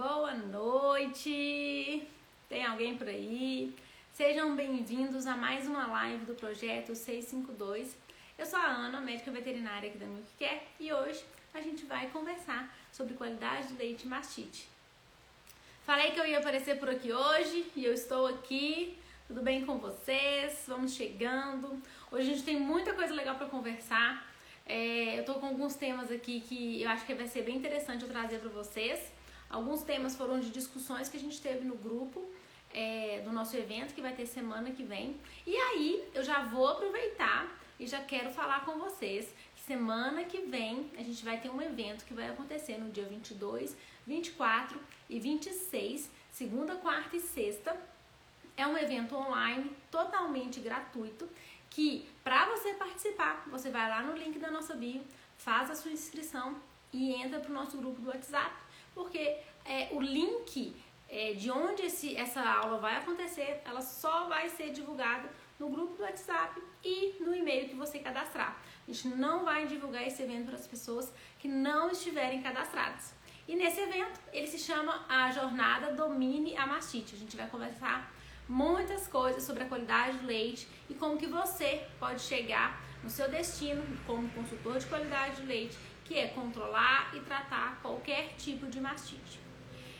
[0.00, 2.08] Boa noite!
[2.48, 3.76] Tem alguém por aí?
[4.14, 7.94] Sejam bem-vindos a mais uma live do projeto 652.
[8.38, 11.22] Eu sou a Ana, médica veterinária aqui da Milk Care, e hoje
[11.52, 14.66] a gente vai conversar sobre qualidade do leite mastite.
[15.84, 18.96] Falei que eu ia aparecer por aqui hoje e eu estou aqui.
[19.26, 20.64] Tudo bem com vocês?
[20.66, 21.78] Vamos chegando.
[22.10, 24.26] Hoje a gente tem muita coisa legal para conversar.
[24.64, 28.02] É, eu tô com alguns temas aqui que eu acho que vai ser bem interessante
[28.02, 29.19] eu trazer para vocês.
[29.50, 32.24] Alguns temas foram de discussões que a gente teve no grupo
[32.72, 35.16] é, do nosso evento, que vai ter semana que vem.
[35.46, 40.42] E aí eu já vou aproveitar e já quero falar com vocês que semana que
[40.42, 45.18] vem a gente vai ter um evento que vai acontecer no dia 22, 24 e
[45.18, 47.76] 26, segunda, quarta e sexta.
[48.56, 51.28] É um evento online totalmente gratuito
[51.70, 55.02] que para você participar, você vai lá no link da nossa bio,
[55.36, 56.56] faz a sua inscrição
[56.92, 58.54] e entra para o nosso grupo do WhatsApp,
[59.00, 60.76] porque é, o link
[61.08, 65.94] é, de onde esse, essa aula vai acontecer, ela só vai ser divulgada no grupo
[65.94, 68.60] do WhatsApp e no e-mail que você cadastrar.
[68.86, 73.14] A gente não vai divulgar esse evento para as pessoas que não estiverem cadastradas.
[73.48, 77.14] E nesse evento, ele se chama a Jornada Domine a Mastite.
[77.14, 78.12] A gente vai conversar
[78.48, 83.30] muitas coisas sobre a qualidade do leite e como que você pode chegar no seu
[83.30, 85.76] destino como consultor de qualidade de leite,
[86.10, 89.38] que é controlar e tratar qualquer tipo de mastite.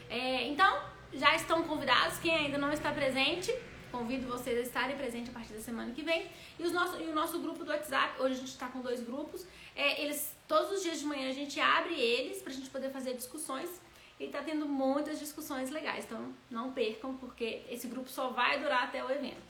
[0.08, 3.54] É, então, já estão convidados, quem ainda não está presente,
[3.92, 6.26] convido vocês a estarem presentes a partir da semana que vem.
[6.58, 9.00] E, os nosso, e o nosso grupo do WhatsApp, hoje a gente está com dois
[9.00, 12.70] grupos, é, eles todos os dias de manhã a gente abre eles para a gente
[12.70, 13.70] poder fazer discussões
[14.18, 18.82] e tá tendo muitas discussões legais, então não percam, porque esse grupo só vai durar
[18.82, 19.49] até o evento.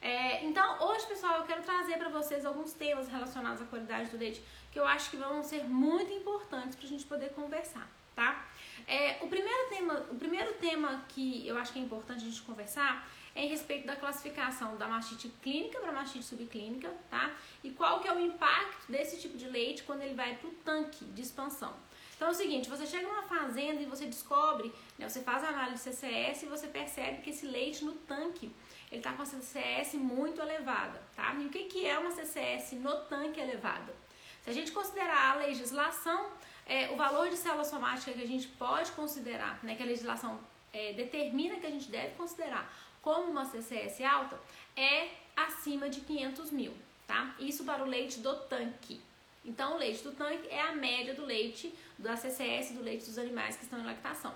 [0.00, 4.16] É, então, hoje, pessoal, eu quero trazer para vocês alguns temas relacionados à qualidade do
[4.16, 8.46] leite que eu acho que vão ser muito importantes para a gente poder conversar, tá?
[8.86, 12.40] É, o, primeiro tema, o primeiro tema que eu acho que é importante a gente
[12.42, 17.30] conversar é em respeito da classificação da mastite clínica para mastite subclínica, tá?
[17.62, 20.52] E qual que é o impacto desse tipo de leite quando ele vai para o
[20.64, 21.74] tanque de expansão.
[22.16, 25.48] Então é o seguinte, você chega numa fazenda e você descobre, né, você faz a
[25.48, 28.52] análise CCS e você percebe que esse leite no tanque,
[28.90, 31.34] ele está com a CCS muito elevada, tá?
[31.34, 33.94] E o que, que é uma CCS no tanque elevada?
[34.42, 36.30] Se a gente considerar a legislação,
[36.66, 40.40] é, o valor de célula somática que a gente pode considerar, né, que a legislação
[40.72, 44.38] é, determina que a gente deve considerar como uma CCS alta,
[44.76, 46.74] é acima de 500 mil,
[47.06, 47.34] tá?
[47.38, 49.00] Isso para o leite do tanque.
[49.44, 53.18] Então, o leite do tanque é a média do leite da CCS, do leite dos
[53.18, 54.34] animais que estão em lactação.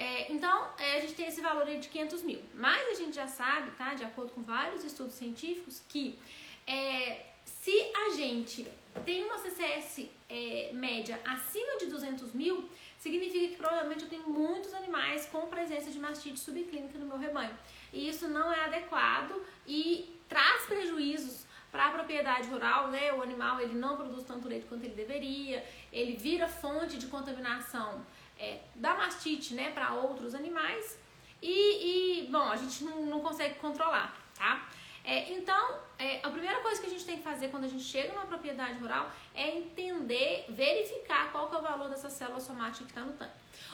[0.00, 2.40] É, então, é, a gente tem esse valor de 500 mil.
[2.54, 6.18] Mas a gente já sabe, tá, de acordo com vários estudos científicos, que
[6.66, 8.66] é, se a gente
[9.04, 12.66] tem uma CCS é, média acima de 200 mil,
[12.98, 17.54] significa que provavelmente eu tenho muitos animais com presença de mastite subclínica no meu rebanho.
[17.92, 23.60] E isso não é adequado e traz prejuízos para a propriedade rural, né, o animal
[23.60, 28.04] ele não produz tanto leite quanto ele deveria, ele vira fonte de contaminação
[28.40, 30.98] é, da mastite né, para outros animais
[31.42, 34.68] e, e, bom, a gente não, não consegue controlar, tá?
[35.02, 37.84] É, então, é, a primeira coisa que a gente tem que fazer quando a gente
[37.84, 42.84] chega numa propriedade rural é entender, verificar qual que é o valor dessa célula somática
[42.84, 43.32] que está no tanque.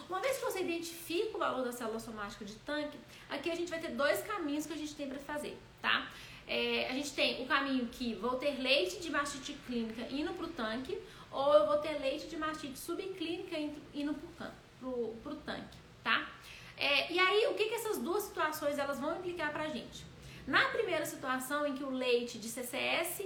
[0.08, 2.96] Uma vez que você identifica o valor da célula somática de tanque,
[3.28, 6.08] aqui a gente vai ter dois caminhos que a gente tem para fazer, tá?
[6.46, 10.46] é, a gente tem o caminho que vou ter leite de mastite clínica indo para
[10.46, 10.96] o tanque,
[11.30, 13.56] ou eu vou ter leite de mastite subclínica
[13.94, 14.50] indo para
[14.90, 16.28] o tanque, tá?
[16.76, 20.04] É, e aí, o que, que essas duas situações elas vão implicar para a gente?
[20.46, 23.24] Na primeira situação em que o leite de CCS,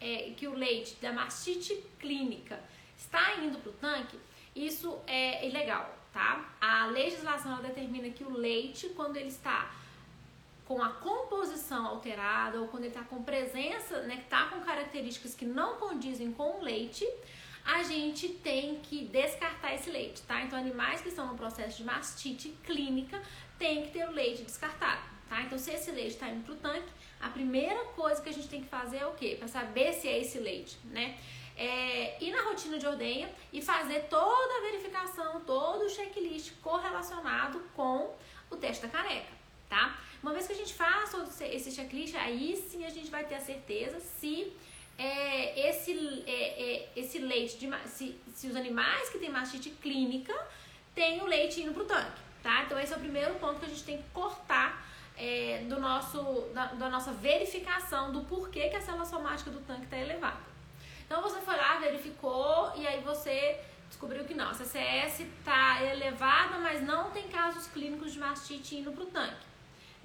[0.00, 2.60] é, que o leite da mastite clínica
[2.96, 4.18] está indo para o tanque,
[4.54, 6.54] isso é ilegal, tá?
[6.60, 9.70] A legislação determina que o leite, quando ele está
[10.66, 15.34] com a composição alterada ou quando ele está com presença, né, que está com características
[15.34, 17.06] que não condizem com o leite,
[17.64, 20.40] a gente tem que descartar esse leite, tá?
[20.42, 23.20] Então, animais que estão no processo de mastite clínica
[23.58, 25.42] têm que ter o leite descartado, tá?
[25.42, 28.48] Então, se esse leite está indo para o tanque, a primeira coisa que a gente
[28.48, 29.36] tem que fazer é o quê?
[29.38, 31.18] Para saber se é esse leite, né?
[31.56, 37.60] É ir na rotina de ordenha e fazer toda a verificação, todo o checklist correlacionado
[37.74, 38.14] com
[38.50, 39.32] o teste da caneca,
[39.68, 39.98] tá?
[40.22, 43.40] Uma vez que a gente faça esse checklist, aí sim a gente vai ter a
[43.40, 44.52] certeza se
[44.98, 50.34] é, esse, é, é, esse leite, de, se, se os animais que têm mastite clínica
[50.94, 52.64] têm o leite indo pro tanque, tá?
[52.64, 54.84] Então esse é o primeiro ponto que a gente tem que cortar
[55.16, 59.84] é, do nosso, da, da, nossa verificação do porquê que a célula somática do tanque
[59.84, 60.40] está elevada.
[61.04, 66.58] Então você foi lá, verificou e aí você descobriu que não, a CCS está elevada,
[66.58, 69.55] mas não tem casos clínicos de mastite indo para o tanque.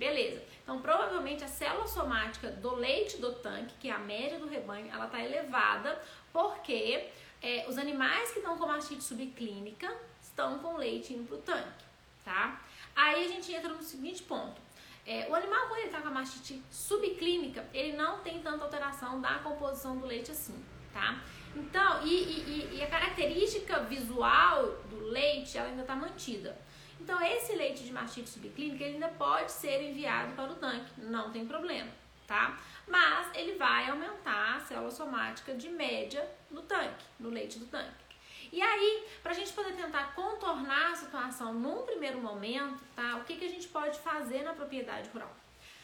[0.01, 0.41] Beleza.
[0.63, 4.91] Então, provavelmente a célula somática do leite do tanque, que é a média do rebanho,
[4.91, 6.01] ela está elevada
[6.33, 7.07] porque
[7.39, 11.85] é, os animais que estão com mastite subclínica estão com leite indo para o tanque,
[12.25, 12.63] tá?
[12.95, 14.59] Aí a gente entra no seguinte ponto.
[15.05, 19.21] É, o animal, quando ele está com a mastite subclínica, ele não tem tanta alteração
[19.21, 21.21] da composição do leite assim, tá?
[21.55, 26.57] Então, e, e, e a característica visual do leite, ela ainda está mantida.
[27.01, 31.31] Então, esse leite de mastite subclínica, ele ainda pode ser enviado para o tanque, não
[31.31, 31.89] tem problema,
[32.27, 32.59] tá?
[32.87, 38.05] Mas ele vai aumentar a célula somática de média no tanque, no leite do tanque.
[38.51, 43.17] E aí, para a gente poder tentar contornar a situação num primeiro momento, tá?
[43.17, 45.35] O que, que a gente pode fazer na propriedade rural?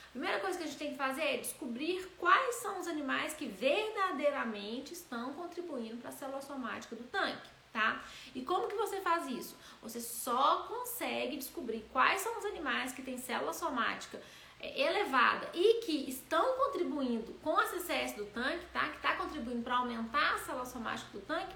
[0.10, 3.34] A primeira coisa que a gente tem que fazer é descobrir quais são os animais
[3.34, 8.01] que verdadeiramente estão contribuindo para a célula somática do tanque, tá?
[8.33, 9.56] E como que você faz isso?
[9.83, 14.19] Você só consegue descobrir quais são os animais que têm célula somática
[14.59, 18.89] é, elevada e que estão contribuindo com a CCS do tanque, tá?
[18.89, 21.56] Que está contribuindo para aumentar a célula somática do tanque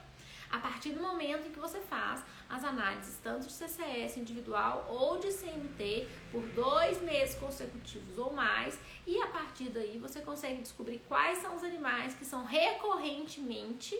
[0.51, 5.17] a partir do momento em que você faz as análises tanto de CCS individual ou
[5.17, 8.77] de CMT por dois meses consecutivos ou mais,
[9.07, 13.97] e a partir daí você consegue descobrir quais são os animais que são recorrentemente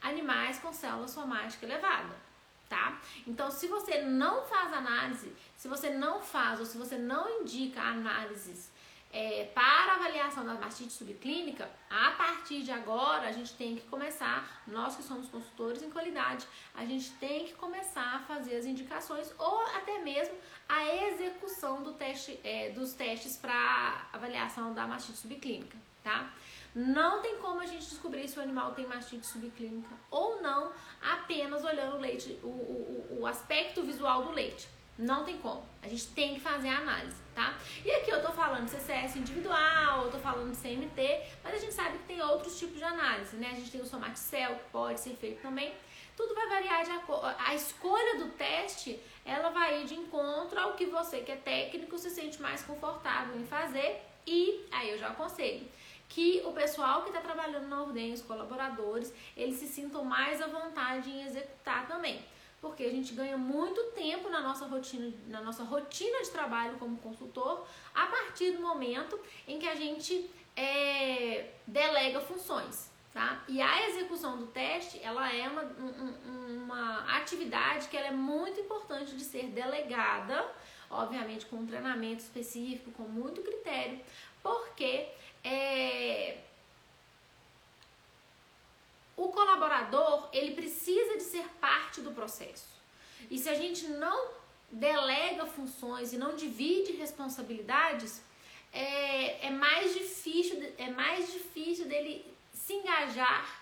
[0.00, 2.14] animais com célula somática elevada.
[2.68, 3.00] Tá?
[3.26, 7.80] Então, se você não faz análise, se você não faz ou se você não indica
[7.80, 8.70] análises
[9.12, 14.62] é, para avaliação da mastite subclínica, a partir de agora a gente tem que começar,
[14.68, 19.34] nós que somos consultores em qualidade, a gente tem que começar a fazer as indicações
[19.36, 20.36] ou até mesmo
[20.68, 26.30] a execução do teste, é, dos testes para avaliação da mastite subclínica, tá?
[26.74, 30.70] Não tem como a gente descobrir se o animal tem mastite subclínica ou não,
[31.02, 34.68] apenas olhando o leite, o, o, o aspecto visual do leite.
[34.96, 35.64] Não tem como.
[35.82, 37.58] A gente tem que fazer a análise, tá?
[37.84, 41.56] E aqui eu tô falando de CCS individual, eu tô falando de CMT, mas a
[41.58, 43.48] gente sabe que tem outros tipos de análise, né?
[43.50, 45.74] A gente tem o Somaticel, que pode ser feito também.
[46.16, 47.34] Tudo vai variar de acordo.
[47.38, 51.96] A escolha do teste, ela vai ir de encontro ao que você, que é técnico,
[51.98, 54.02] se sente mais confortável em fazer.
[54.26, 55.66] E aí eu já aconselho
[56.10, 60.46] que o pessoal que está trabalhando na ordem, os colaboradores, eles se sintam mais à
[60.46, 62.22] vontade em executar também
[62.60, 66.98] porque a gente ganha muito tempo na nossa rotina, na nossa rotina de trabalho como
[66.98, 69.18] consultor, a partir do momento
[69.48, 72.90] em que a gente é, delega funções.
[73.12, 73.42] Tá?
[73.48, 78.60] E a execução do teste, ela é uma, um, uma atividade que ela é muito
[78.60, 80.46] importante de ser delegada,
[80.88, 83.98] obviamente com um treinamento específico, com muito critério,
[84.40, 85.08] porque
[85.42, 86.38] é,
[89.16, 92.68] o colaborador, ele precisa de ser parte do processo.
[93.30, 94.30] E se a gente não
[94.70, 98.22] delega funções e não divide responsabilidades,
[98.72, 103.60] é, é mais difícil é mais difícil dele se engajar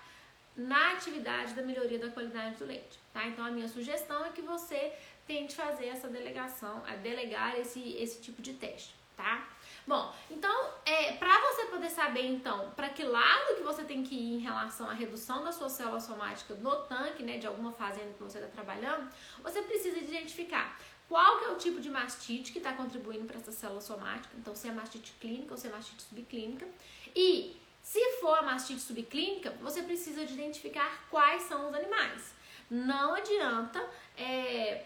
[0.57, 3.27] na atividade da melhoria da qualidade do leite, tá?
[3.27, 4.93] Então a minha sugestão é que você
[5.27, 9.49] tente fazer essa delegação, a delegar esse, esse tipo de teste, tá?
[9.89, 14.15] Bom, então, é, para você poder saber, então, para que lado que você tem que
[14.15, 18.13] ir em relação à redução da sua célula somática no tanque, né, de alguma fazenda
[18.13, 19.11] que você está trabalhando,
[19.43, 23.51] você precisa identificar qual que é o tipo de mastite que está contribuindo para essa
[23.51, 26.69] célula somática, então se é mastite clínica ou se é mastite subclínica,
[27.17, 32.35] e se for a mastite subclínica, você precisa de identificar quais são os animais.
[32.71, 33.83] Não adianta
[34.19, 34.85] é,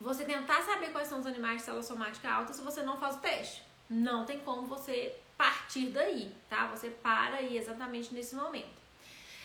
[0.00, 3.14] você tentar saber quais são os animais de célula somática alta se você não faz
[3.14, 3.67] o teste.
[3.88, 6.66] Não tem como você partir daí, tá?
[6.68, 8.78] Você para aí exatamente nesse momento.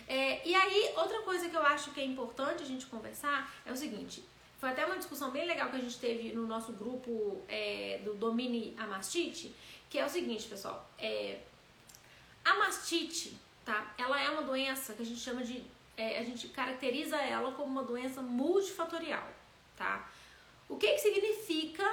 [0.08, 3.72] É, e aí, outra coisa que eu acho que é importante a gente conversar é
[3.72, 4.24] o seguinte:
[4.60, 8.14] foi até uma discussão bem legal que a gente teve no nosso grupo é, do
[8.16, 9.56] Domine a Mastite,
[9.90, 11.40] que é o seguinte, pessoal: é,
[12.44, 13.94] a mastite, tá?
[13.98, 15.64] Ela é uma doença que a gente chama de.
[15.96, 19.28] É, a gente caracteriza ela como uma doença multifatorial,
[19.78, 20.10] tá?
[20.68, 21.84] O que, que significa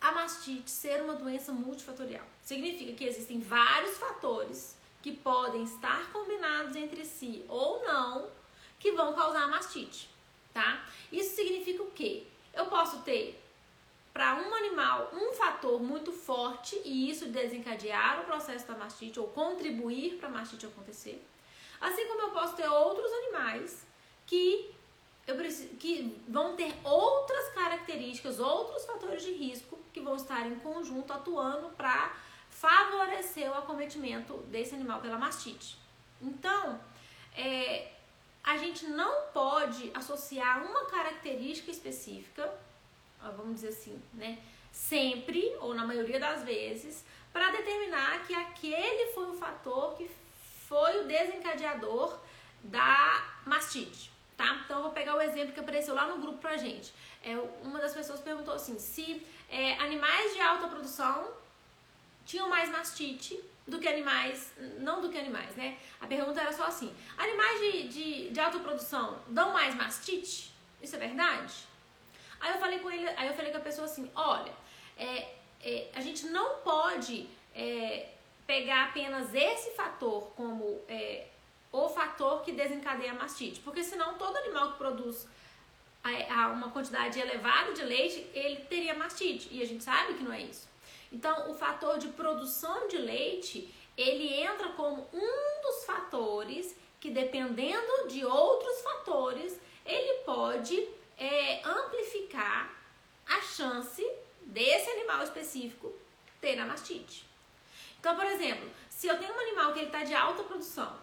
[0.00, 2.24] a mastite ser uma doença multifatorial.
[2.42, 8.28] Significa que existem vários fatores que podem estar combinados entre si ou não
[8.78, 10.08] que vão causar a mastite,
[10.54, 10.84] tá?
[11.12, 12.26] Isso significa o quê?
[12.54, 13.38] Eu posso ter
[14.12, 19.28] para um animal um fator muito forte e isso desencadear o processo da mastite ou
[19.28, 21.24] contribuir para a mastite acontecer.
[21.80, 23.86] Assim como eu posso ter outros animais
[24.26, 24.74] que
[25.26, 30.56] eu preciso, que vão ter outras características, outros fatores de risco que vão estar em
[30.56, 32.12] conjunto atuando para
[32.50, 35.78] favorecer o acometimento desse animal pela mastite.
[36.20, 36.78] Então,
[37.36, 37.92] é,
[38.42, 42.52] a gente não pode associar uma característica específica,
[43.36, 44.38] vamos dizer assim, né?
[44.72, 50.10] Sempre, ou na maioria das vezes, para determinar que aquele foi o fator que
[50.68, 52.18] foi o desencadeador
[52.62, 54.62] da mastite, tá?
[54.64, 56.92] Então eu vou pegar o exemplo que apareceu lá no grupo pra gente.
[57.22, 61.32] É, uma das pessoas perguntou assim, se é, animais de alta produção
[62.24, 65.76] tinham mais mastite do que animais, não do que animais, né?
[66.00, 70.54] A pergunta era só assim: animais de, de, de alta produção dão mais mastite?
[70.80, 71.52] Isso é verdade?
[72.40, 74.52] Aí eu falei com ele, aí eu falei com a pessoa assim: olha,
[74.96, 78.08] é, é, a gente não pode é,
[78.46, 81.26] pegar apenas esse fator como é,
[81.72, 85.28] o fator que desencadeia a mastite, porque senão todo animal que produz
[86.02, 90.22] a, a uma quantidade elevada de leite, ele teria mastite, e a gente sabe que
[90.22, 90.68] não é isso.
[91.12, 98.08] Então, o fator de produção de leite, ele entra como um dos fatores que, dependendo
[98.08, 100.88] de outros fatores, ele pode
[101.18, 102.72] é, amplificar
[103.26, 104.06] a chance
[104.42, 105.92] desse animal específico
[106.40, 107.24] ter a mastite.
[107.98, 110.96] Então, por exemplo, se eu tenho um animal que está de alta produção,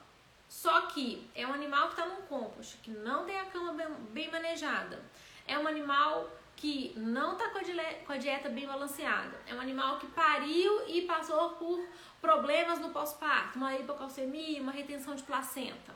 [0.47, 3.87] só que é um animal que está num compost, que não tem a cama bem,
[4.11, 5.01] bem manejada,
[5.45, 9.39] é um animal que não está com, a dieta bem balanceada.
[9.45, 11.87] É um animal que pariu e passou por
[12.19, 15.93] problemas no pós-parto, uma hipocalcemia, uma retenção de placenta.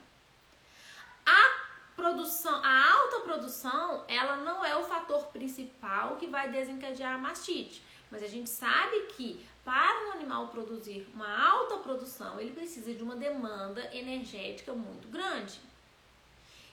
[1.26, 1.62] A
[1.96, 7.84] produção, a alta produção, ela não é o fator principal que vai desencadear a mastite.
[8.12, 13.02] Mas a gente sabe que para um animal produzir uma alta produção, ele precisa de
[13.02, 15.60] uma demanda energética muito grande.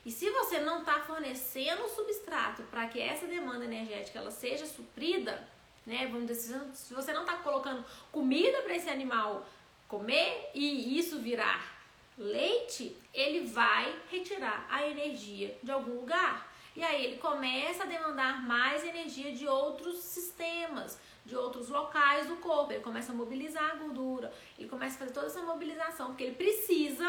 [0.04, 4.66] E se você não está fornecendo o substrato para que essa demanda energética ela seja
[4.66, 5.47] suprida,
[5.87, 6.07] né?
[6.11, 9.47] Vamos dizer, se você não está colocando comida para esse animal
[9.87, 11.78] comer e isso virar
[12.16, 16.52] leite, ele vai retirar a energia de algum lugar.
[16.75, 20.99] E aí ele começa a demandar mais energia de outros sistemas,
[21.29, 22.73] de outros locais do corpo.
[22.73, 26.35] Ele começa a mobilizar a gordura, ele começa a fazer toda essa mobilização, porque ele
[26.35, 27.09] precisa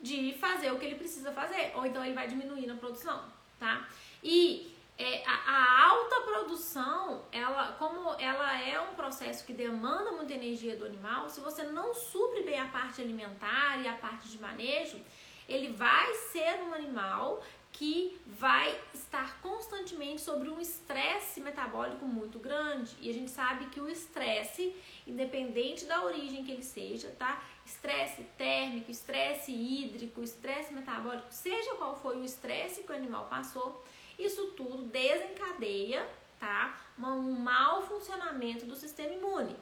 [0.00, 3.22] de fazer o que ele precisa fazer, ou então ele vai diminuir na produção,
[3.60, 3.86] tá?
[4.22, 10.32] E é, a, a, alta produção, ela, como ela é um processo que demanda muita
[10.32, 14.40] energia do animal, se você não supre bem a parte alimentar e a parte de
[14.40, 14.98] manejo,
[15.48, 22.94] ele vai ser um animal que vai estar constantemente sobre um estresse metabólico muito grande.
[23.00, 24.74] E a gente sabe que o estresse,
[25.06, 27.42] independente da origem que ele seja, tá?
[27.64, 33.82] Estresse térmico, estresse hídrico, estresse metabólico, seja qual foi o estresse que o animal passou,
[34.18, 36.06] isso tudo desencadeia,
[36.38, 36.78] tá?
[36.98, 39.56] Um mau funcionamento do sistema imune.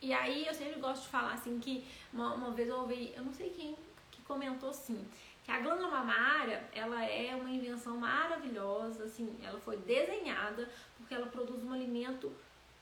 [0.00, 3.24] E aí eu sempre gosto de falar assim que uma, uma vez eu ouvi, eu
[3.24, 3.76] não sei quem
[4.10, 5.04] que comentou assim,
[5.46, 11.28] que a glândula mamária, ela é uma invenção maravilhosa, assim, ela foi desenhada porque ela
[11.28, 12.32] produz um alimento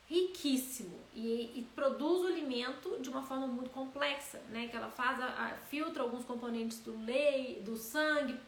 [0.09, 4.67] riquíssimo e, e produz o alimento de uma forma muito complexa, né?
[4.69, 8.41] Que ela faz, a, a, filtra alguns componentes do leite, do sangue,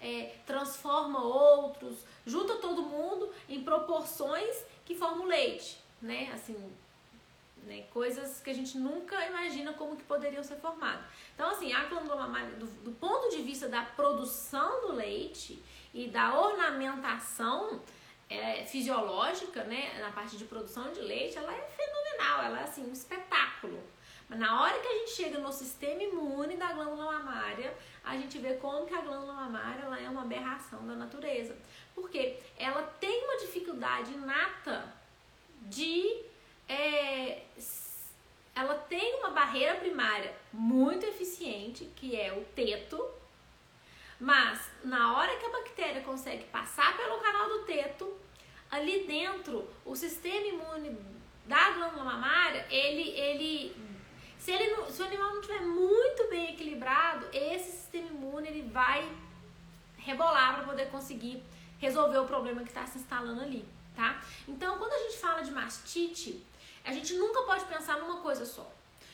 [0.00, 6.32] é, transforma outros, junta todo mundo em proporções que formam leite, né?
[6.34, 6.56] Assim,
[7.62, 7.84] né?
[7.90, 11.04] Coisas que a gente nunca imagina como que poderiam ser formadas.
[11.34, 15.62] Então, assim, a glândula mamária, do, do ponto de vista da produção do leite
[15.94, 17.80] e da ornamentação
[18.28, 22.82] é, fisiológica, né, na parte de produção de leite, ela é fenomenal, ela é assim,
[22.88, 23.82] um espetáculo.
[24.28, 28.38] Mas na hora que a gente chega no sistema imune da glândula mamária, a gente
[28.38, 31.54] vê como que a glândula mamária ela é uma aberração da natureza.
[31.94, 34.90] Porque ela tem uma dificuldade inata
[35.60, 36.24] de
[36.68, 37.42] é,
[38.54, 43.04] ela tem uma barreira primária muito eficiente, que é o teto,
[44.20, 48.12] mas na hora que a bactéria consegue passar pelo canal do teto,
[48.70, 50.96] ali dentro, o sistema imune
[51.46, 53.76] da glândula mamária, ele, ele
[54.38, 58.62] se, ele não, se o animal não estiver muito bem equilibrado, esse sistema imune ele
[58.70, 59.08] vai
[59.98, 61.42] rebolar para poder conseguir
[61.78, 63.64] resolver o problema que está se instalando ali,
[63.94, 64.20] tá?
[64.48, 66.44] Então, quando a gente fala de mastite,
[66.84, 68.70] a gente nunca pode pensar numa coisa só.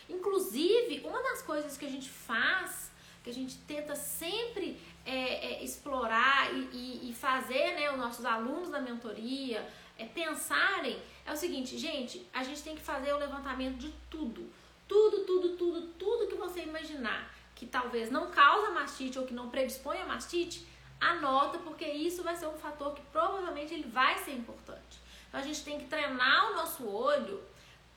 [0.08, 2.90] Inclusive, uma das coisas que a gente faz,
[3.22, 8.24] que a gente tenta sempre é, é, explorar e, e, e, fazer né, os nossos
[8.24, 9.66] alunos da mentoria
[9.98, 14.50] é, pensarem, é o seguinte, gente, a gente tem que fazer o levantamento de tudo.
[14.86, 19.50] Tudo, tudo, tudo, tudo que você imaginar que talvez não causa mastite ou que não
[19.50, 20.64] predispõe a mastite,
[21.00, 25.00] anota, porque isso vai ser um fator que provavelmente ele vai ser importante.
[25.28, 27.42] Então a gente tem que treinar o nosso olho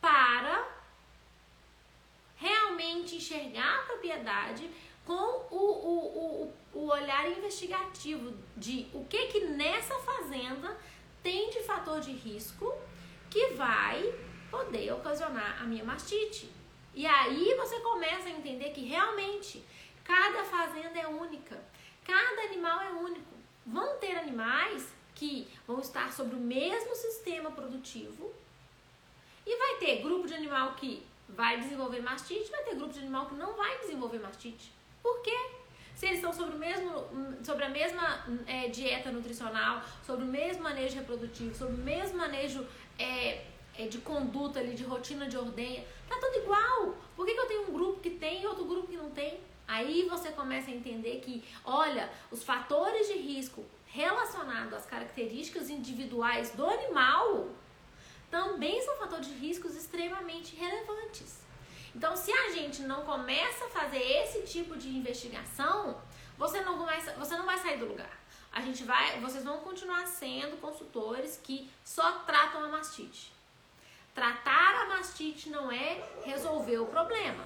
[0.01, 0.67] para
[2.35, 4.69] realmente enxergar a propriedade
[5.05, 10.75] com o, o, o, o olhar investigativo de o que que nessa fazenda
[11.21, 12.73] tem de fator de risco
[13.29, 14.13] que vai
[14.49, 16.49] poder ocasionar a minha mastite.
[16.93, 19.63] E aí você começa a entender que realmente
[20.03, 21.57] cada fazenda é única,
[22.03, 23.31] cada animal é único.
[23.65, 28.33] Vão ter animais que vão estar sobre o mesmo sistema produtivo
[29.45, 33.25] e vai ter grupo de animal que vai desenvolver mastite, vai ter grupo de animal
[33.25, 34.71] que não vai desenvolver mastite.
[35.01, 35.37] Por quê?
[35.95, 37.05] Se eles estão sobre, o mesmo,
[37.43, 42.65] sobre a mesma é, dieta nutricional, sobre o mesmo manejo reprodutivo, sobre o mesmo manejo
[42.97, 43.45] é,
[43.77, 46.95] é, de conduta ali, de rotina de ordenha, tá tudo igual.
[47.15, 49.39] Por que, que eu tenho um grupo que tem e outro grupo que não tem?
[49.67, 56.51] Aí você começa a entender que, olha, os fatores de risco relacionados às características individuais
[56.51, 57.49] do animal
[58.31, 61.41] também são fatores de riscos extremamente relevantes.
[61.93, 66.01] Então, se a gente não começa a fazer esse tipo de investigação,
[66.37, 68.17] você não, começa, você não vai sair do lugar.
[68.53, 73.33] A gente vai, vocês vão continuar sendo consultores que só tratam a mastite.
[74.15, 77.45] Tratar a mastite não é resolver o problema.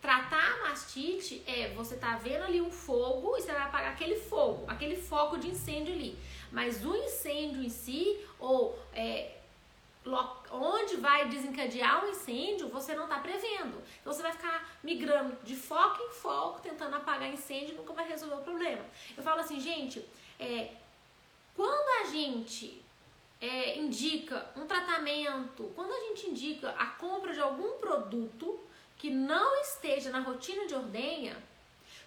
[0.00, 4.16] Tratar a mastite é você tá vendo ali um fogo e você vai apagar aquele
[4.16, 6.18] fogo, aquele foco de incêndio ali.
[6.50, 9.41] Mas o incêndio em si, ou é,
[10.50, 13.82] onde vai desencadear um incêndio, você não está prevendo.
[14.00, 18.08] Então você vai ficar migrando de foco em foco, tentando apagar incêndio e nunca vai
[18.08, 18.84] resolver o problema.
[19.16, 20.04] Eu falo assim, gente,
[20.38, 20.72] é,
[21.54, 22.82] quando a gente
[23.40, 28.58] é, indica um tratamento, quando a gente indica a compra de algum produto
[28.96, 31.36] que não esteja na rotina de ordenha,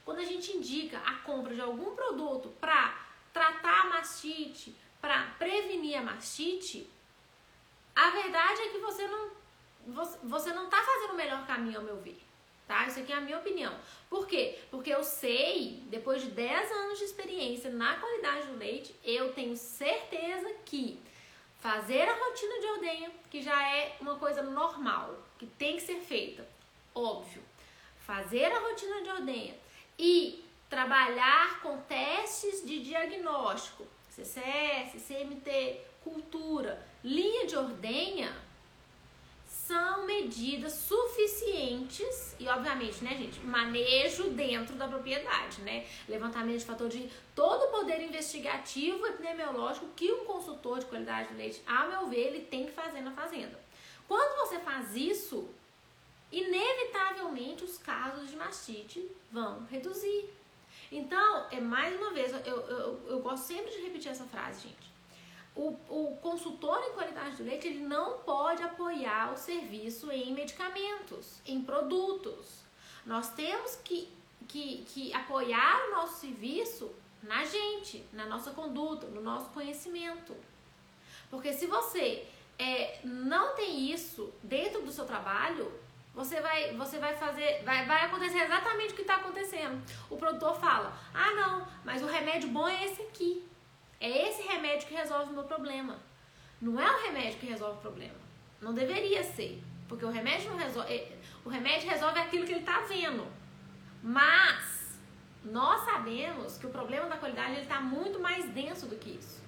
[0.03, 5.97] quando a gente indica a compra de algum produto para tratar a mastite, para prevenir
[5.97, 6.89] a mastite,
[7.95, 9.45] a verdade é que você não
[10.23, 12.19] você não tá fazendo o melhor caminho, ao meu ver.
[12.67, 12.87] Tá?
[12.87, 13.71] Isso aqui é a minha opinião.
[14.09, 14.57] Por quê?
[14.71, 19.55] Porque eu sei, depois de 10 anos de experiência na qualidade do leite, eu tenho
[19.55, 20.99] certeza que
[21.59, 25.99] fazer a rotina de ordenha, que já é uma coisa normal, que tem que ser
[25.99, 26.47] feita,
[26.93, 27.43] óbvio.
[28.01, 29.55] Fazer a rotina de ordenha
[29.97, 38.31] e trabalhar com testes de diagnóstico, CCS, CMT, cultura, linha de ordenha,
[39.47, 45.87] são medidas suficientes e, obviamente, né, gente, manejo dentro da propriedade, né?
[46.07, 51.35] Levantamento de fator de todo o poder investigativo epidemiológico que um consultor de qualidade de
[51.35, 53.59] leite, a meu ver, ele tem que fazer na fazenda.
[54.07, 55.49] Quando você faz isso,
[56.31, 60.29] inevitavelmente os casos de mastite vão reduzir.
[60.91, 64.94] Então, é mais uma vez, eu, eu, eu gosto sempre de repetir essa frase, gente
[65.55, 71.39] o, o consultor em qualidade do leite ele não pode apoiar o serviço em medicamentos,
[71.45, 72.65] em produtos.
[73.05, 74.09] Nós temos que,
[74.47, 80.35] que, que apoiar o nosso serviço na gente, na nossa conduta, no nosso conhecimento.
[81.29, 82.27] Porque se você
[82.59, 85.71] é, não tem isso dentro do seu trabalho,
[86.13, 89.81] você vai, você vai fazer, vai, vai acontecer exatamente o que está acontecendo.
[90.09, 93.43] O produtor fala: ah, não, mas o remédio bom é esse aqui.
[93.99, 95.97] É esse remédio que resolve o meu problema.
[96.61, 98.15] Não é o remédio que resolve o problema.
[98.61, 99.63] Não deveria ser.
[99.87, 100.93] Porque o remédio não resolve.
[100.93, 103.25] É, o remédio resolve aquilo que ele está vendo.
[104.01, 104.99] Mas
[105.43, 109.43] nós sabemos que o problema da qualidade está muito mais denso do que isso.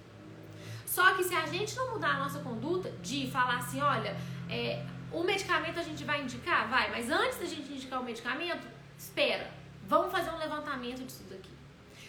[0.85, 4.15] Só que se a gente não mudar a nossa conduta de falar assim, olha,
[4.49, 6.67] é, o medicamento a gente vai indicar?
[6.69, 8.65] Vai, mas antes da gente indicar o medicamento,
[8.97, 9.51] espera,
[9.87, 11.51] vamos fazer um levantamento disso daqui.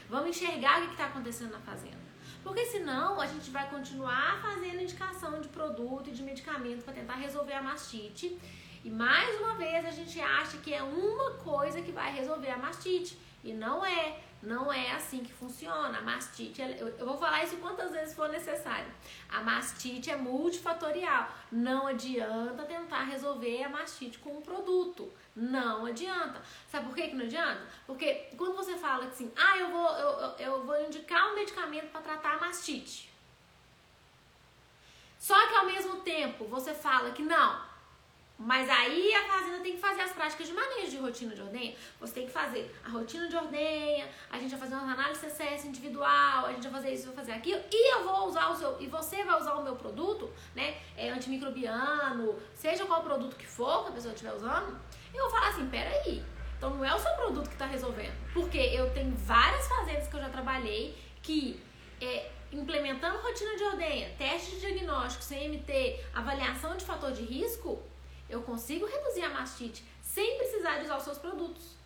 [0.08, 2.07] Vamos enxergar o que está acontecendo na fazenda.
[2.48, 7.16] Porque senão a gente vai continuar fazendo indicação de produto e de medicamento para tentar
[7.16, 8.38] resolver a mastite.
[8.82, 12.56] E mais uma vez a gente acha que é uma coisa que vai resolver a
[12.56, 13.18] mastite.
[13.44, 14.20] E não é.
[14.42, 15.98] Não é assim que funciona.
[15.98, 18.90] A mastite, eu vou falar isso quantas vezes for necessário.
[19.28, 21.28] A mastite é multifatorial.
[21.52, 25.12] Não adianta tentar resolver a mastite com um produto.
[25.38, 26.42] Não adianta.
[26.66, 27.62] Sabe por que, que não adianta?
[27.86, 32.00] Porque quando você fala assim, ah, eu vou, eu, eu, vou indicar um medicamento para
[32.00, 33.08] tratar a mastite.
[35.16, 37.62] Só que ao mesmo tempo você fala que não,
[38.36, 41.74] mas aí a fazenda tem que fazer as práticas de manejo de rotina de ordenha.
[42.00, 45.66] Você tem que fazer a rotina de ordenha, a gente vai fazer uma análise CSS
[45.66, 48.80] individual, a gente vai fazer isso, vai fazer aquilo, e eu vou usar o seu,
[48.80, 50.80] e você vai usar o meu produto, né?
[50.96, 54.78] É antimicrobiano, seja qual produto que for que a pessoa estiver usando,
[55.14, 56.24] eu vou falar assim, peraí,
[56.56, 58.14] então não é o seu produto que está resolvendo.
[58.32, 61.62] Porque eu tenho várias fazendas que eu já trabalhei que
[62.00, 67.82] é, implementando rotina de ordenha, teste de diagnóstico, CMT, avaliação de fator de risco,
[68.28, 71.76] eu consigo reduzir a mastite sem precisar de usar os seus produtos.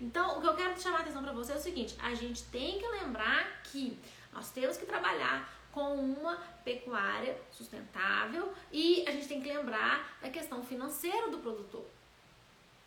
[0.00, 2.44] Então, o que eu quero chamar a atenção para você é o seguinte: a gente
[2.44, 3.98] tem que lembrar que
[4.32, 10.30] nós temos que trabalhar com uma pecuária sustentável e a gente tem que lembrar da
[10.30, 11.84] questão financeira do produtor.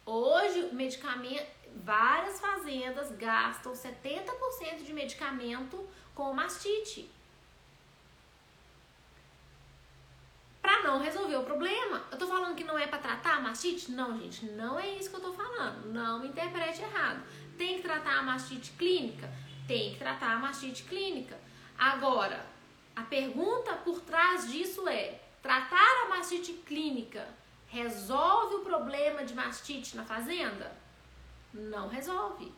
[0.09, 1.45] Hoje, medicamento,
[1.83, 7.11] várias fazendas gastam 70% de medicamento com mastite.
[10.61, 12.05] Para não resolver o problema.
[12.09, 13.91] Eu tô falando que não é para tratar a mastite?
[13.91, 15.91] Não, gente, não é isso que eu tô falando.
[15.91, 17.21] Não me interprete errado.
[17.57, 19.29] Tem que tratar a mastite clínica?
[19.67, 21.37] Tem que tratar a mastite clínica.
[21.77, 22.45] Agora,
[22.95, 27.27] a pergunta por trás disso é: tratar a mastite clínica
[27.67, 30.71] resolve o problema de mastite na fazenda?
[31.53, 32.51] Não resolve.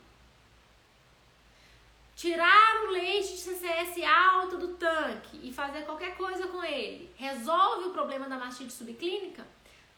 [2.14, 7.88] Tirar o leite de CCS alto do tanque e fazer qualquer coisa com ele resolve
[7.88, 9.46] o problema da mastite subclínica?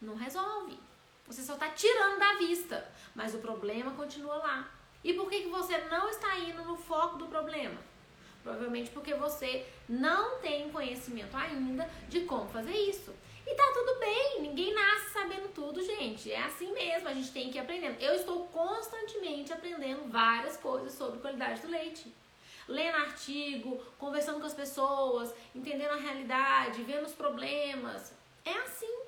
[0.01, 0.79] Não resolve.
[1.27, 4.70] Você só está tirando da vista, mas o problema continua lá.
[5.03, 7.77] E por que, que você não está indo no foco do problema?
[8.42, 13.12] Provavelmente porque você não tem conhecimento ainda de como fazer isso.
[13.46, 16.31] E tá tudo bem, ninguém nasce sabendo tudo, gente.
[16.31, 18.00] É assim mesmo, a gente tem que ir aprendendo.
[18.00, 22.12] Eu estou constantemente aprendendo várias coisas sobre qualidade do leite.
[22.68, 28.12] Lendo artigo, conversando com as pessoas, entendendo a realidade, vendo os problemas.
[28.44, 29.01] É assim.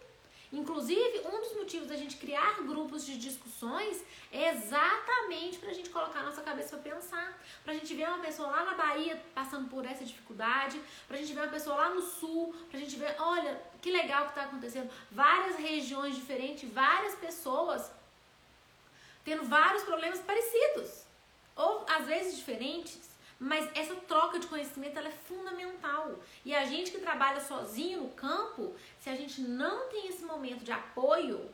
[0.55, 5.91] Inclusive, um dos motivos da gente criar grupos de discussões é exatamente para a gente
[5.91, 7.43] colocar a nossa cabeça para pensar.
[7.65, 11.21] Para a gente ver uma pessoa lá na Bahia passando por essa dificuldade, para a
[11.21, 14.31] gente ver uma pessoa lá no sul, para a gente ver, olha, que legal que
[14.31, 14.89] está acontecendo.
[15.11, 17.91] Várias regiões diferentes, várias pessoas
[19.25, 21.05] tendo vários problemas parecidos,
[21.57, 23.14] ou às vezes diferentes.
[23.45, 26.19] Mas essa troca de conhecimento ela é fundamental.
[26.47, 30.65] E a gente que trabalha sozinho no campo, se a gente não tem esse momento
[30.65, 31.51] de apoio,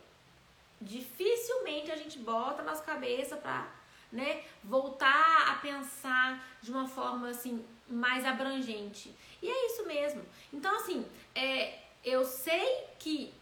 [0.79, 3.69] dificilmente a gente bota a nossa cabeça para
[4.09, 9.13] né, voltar a pensar de uma forma assim mais abrangente.
[9.41, 10.23] E é isso mesmo.
[10.53, 13.33] Então, assim, é, eu sei que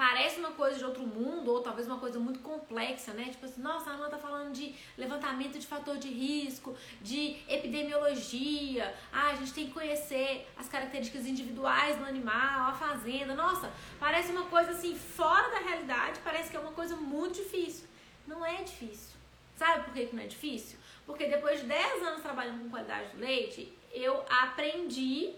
[0.00, 3.24] parece uma coisa de outro mundo, ou talvez uma coisa muito complexa, né?
[3.24, 8.94] Tipo assim, nossa, a Ana tá falando de levantamento de fator de risco, de epidemiologia,
[9.12, 13.34] ah, a gente tem que conhecer as características individuais do animal, a fazenda.
[13.34, 17.86] Nossa, parece uma coisa assim, fora da realidade, parece que é uma coisa muito difícil.
[18.26, 19.18] Não é difícil.
[19.54, 20.78] Sabe por que, que não é difícil?
[21.04, 25.34] Porque depois de 10 anos trabalhando com qualidade do leite, eu aprendi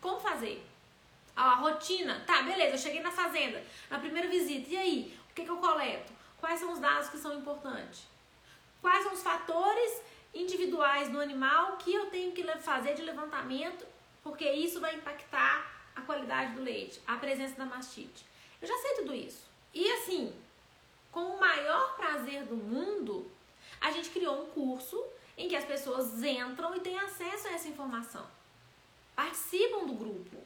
[0.00, 0.64] como fazer
[1.36, 2.22] a rotina.
[2.26, 4.70] Tá, beleza, eu cheguei na fazenda, na primeira visita.
[4.70, 5.18] E aí?
[5.30, 6.12] O que, que eu coleto?
[6.38, 8.04] Quais são os dados que são importantes?
[8.80, 10.02] Quais são os fatores
[10.34, 13.86] individuais do animal que eu tenho que fazer de levantamento,
[14.22, 18.24] porque isso vai impactar a qualidade do leite, a presença da mastite.
[18.60, 19.46] Eu já sei tudo isso.
[19.74, 20.34] E assim,
[21.10, 23.30] com o maior prazer do mundo,
[23.80, 25.04] a gente criou um curso
[25.36, 28.26] em que as pessoas entram e têm acesso a essa informação.
[29.14, 30.36] Participam do grupo.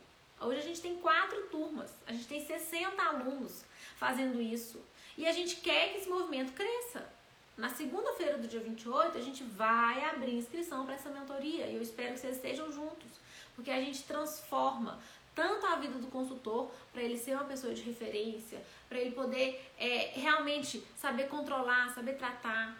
[0.40, 3.64] Hoje a gente tem quatro turmas, a gente tem 60 alunos
[3.96, 4.80] fazendo isso.
[5.16, 7.10] E a gente quer que esse movimento cresça.
[7.56, 11.80] Na segunda-feira do dia 28, a gente vai abrir inscrição para essa mentoria e eu
[11.80, 13.10] espero que vocês estejam juntos,
[13.54, 15.00] porque a gente transforma
[15.34, 19.70] tanto a vida do consultor para ele ser uma pessoa de referência, para ele poder
[19.78, 22.76] é, realmente saber controlar, saber tratar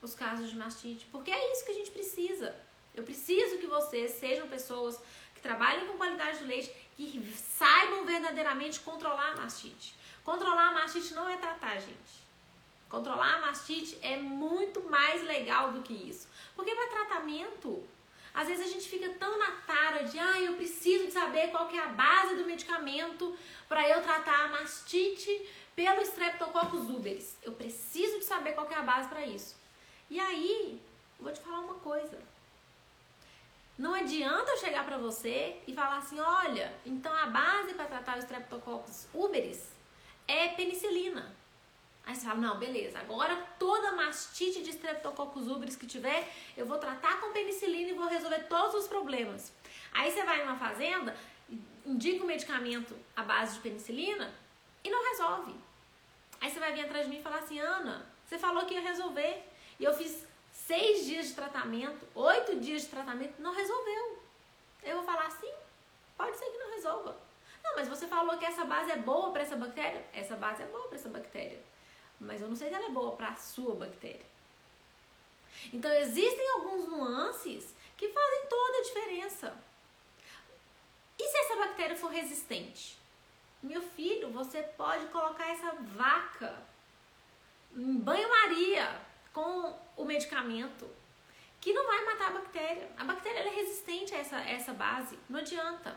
[0.00, 2.56] os casos de mastite, porque é isso que a gente precisa.
[2.94, 4.98] Eu preciso que vocês sejam pessoas
[5.34, 9.94] que trabalhem com qualidade do leite que saibam verdadeiramente controlar a mastite.
[10.24, 12.26] Controlar a mastite não é tratar, gente.
[12.88, 16.28] Controlar a mastite é muito mais legal do que isso.
[16.54, 17.86] Porque para tratamento,
[18.32, 21.68] às vezes a gente fica tão na tara de, ah, eu preciso de saber qual
[21.68, 23.36] que é a base do medicamento
[23.68, 27.36] para eu tratar a mastite pelo Streptococcus uberis.
[27.42, 29.56] Eu preciso de saber qual que é a base para isso.
[30.08, 30.80] E aí,
[31.20, 32.18] vou te falar uma coisa.
[33.78, 38.16] Não adianta eu chegar para você e falar assim, olha, então a base para tratar
[38.16, 39.70] o Streptococcus uberis
[40.26, 41.34] é penicilina.
[42.06, 46.78] Aí você fala, não, beleza, agora toda mastite de Streptococcus uberis que tiver, eu vou
[46.78, 49.52] tratar com penicilina e vou resolver todos os problemas.
[49.92, 51.14] Aí você vai numa fazenda,
[51.84, 54.32] indica um medicamento à base de penicilina
[54.82, 55.54] e não resolve.
[56.40, 58.80] Aí você vai vir atrás de mim e falar assim, Ana, você falou que ia
[58.80, 59.44] resolver.
[59.78, 64.22] E eu fiz seis dias de tratamento, oito dias de tratamento, não resolveu.
[64.82, 65.52] Eu vou falar assim?
[66.16, 67.16] Pode ser que não resolva.
[67.62, 70.04] Não, mas você falou que essa base é boa para essa bactéria?
[70.12, 71.60] Essa base é boa para essa bactéria.
[72.18, 74.24] Mas eu não sei se ela é boa para a sua bactéria.
[75.72, 79.56] Então existem alguns nuances que fazem toda a diferença.
[81.18, 82.98] E se essa bactéria for resistente?
[83.62, 86.56] Meu filho, você pode colocar essa vaca
[87.74, 89.05] em banho-maria
[89.36, 90.88] com o medicamento
[91.60, 92.88] que não vai matar a bactéria.
[92.96, 95.94] A bactéria é resistente a essa, essa base, não adianta.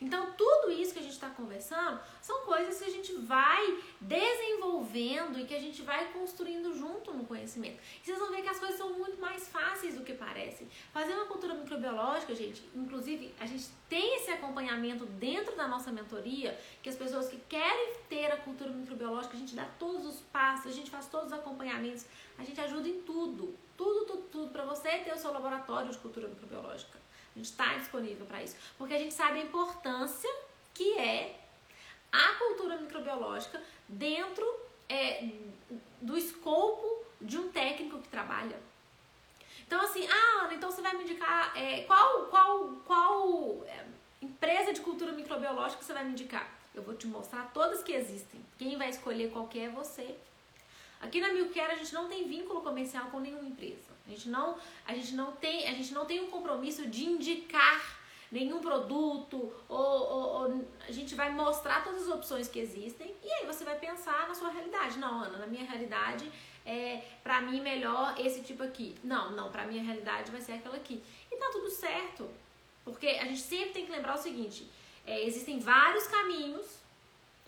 [0.00, 5.38] Então, tudo isso que a gente está conversando são coisas que a gente vai desenvolvendo
[5.38, 7.78] e que a gente vai construindo junto no conhecimento.
[8.02, 10.68] E vocês vão ver que as coisas são muito mais fáceis do que parecem.
[10.92, 16.58] Fazer uma cultura microbiológica, gente, inclusive, a gente tem esse acompanhamento dentro da nossa mentoria,
[16.82, 20.72] que as pessoas que querem ter a cultura microbiológica, a gente dá todos os passos,
[20.72, 22.06] a gente faz todos os acompanhamentos,
[22.38, 23.54] a gente ajuda em tudo.
[23.76, 27.05] Tudo, tudo, tudo, para você ter o seu laboratório de cultura microbiológica.
[27.36, 28.56] A gente está disponível para isso.
[28.78, 30.30] Porque a gente sabe a importância
[30.72, 31.38] que é
[32.10, 34.44] a cultura microbiológica dentro
[34.88, 35.28] é,
[36.00, 38.58] do escopo de um técnico que trabalha.
[39.66, 43.84] Então, assim, ah, Ana, então você vai me indicar é, qual, qual, qual é,
[44.22, 46.50] empresa de cultura microbiológica você vai me indicar?
[46.74, 48.40] Eu vou te mostrar todas que existem.
[48.58, 50.16] Quem vai escolher qual que é você.
[51.00, 53.95] Aqui na Milcare a gente não tem vínculo comercial com nenhuma empresa.
[54.06, 57.98] A gente não, a gente não tem, a gente não tem um compromisso de indicar
[58.30, 63.32] nenhum produto ou, ou, ou, a gente vai mostrar todas as opções que existem e
[63.32, 64.98] aí você vai pensar na sua realidade.
[64.98, 66.30] Não, Ana, na minha realidade
[66.64, 68.96] é para mim melhor esse tipo aqui.
[69.02, 71.02] Não, não, para minha realidade vai ser aquela aqui.
[71.30, 72.28] E tá tudo certo.
[72.84, 74.68] Porque a gente sempre tem que lembrar o seguinte,
[75.04, 76.66] é, existem vários caminhos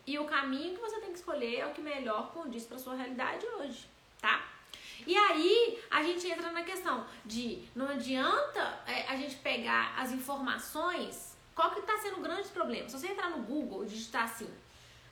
[0.04, 2.94] e o caminho que você tem que escolher é o que melhor condiz para sua
[2.94, 3.86] realidade hoje,
[4.20, 4.57] tá?
[5.06, 10.12] E aí a gente entra na questão de não adianta é, a gente pegar as
[10.12, 11.36] informações.
[11.54, 12.88] Qual que está sendo o grande problema?
[12.88, 14.48] Se você entrar no Google e digitar assim,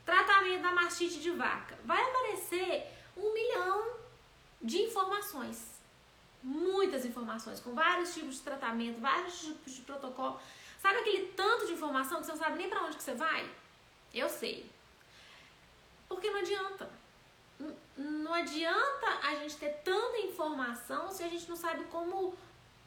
[0.05, 3.97] tratamento da mastite de vaca, vai aparecer um milhão
[4.63, 5.77] de informações.
[6.43, 10.41] Muitas informações, com vários tipos de tratamento, vários tipos de protocolo.
[10.81, 13.51] Sabe aquele tanto de informação que você não sabe nem para onde que você vai?
[14.15, 14.71] Eu sei.
[16.09, 16.89] Porque não adianta
[17.97, 22.35] não adianta a gente ter tanta informação se a gente não sabe como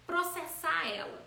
[0.05, 1.23] processar ela.